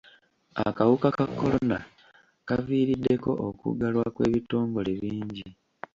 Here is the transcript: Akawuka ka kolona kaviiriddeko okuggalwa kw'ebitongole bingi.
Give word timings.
Akawuka 0.67 1.07
ka 1.17 1.25
kolona 1.39 1.77
kaviiriddeko 2.47 3.31
okuggalwa 3.47 4.05
kw'ebitongole 4.15 4.91
bingi. 5.01 5.47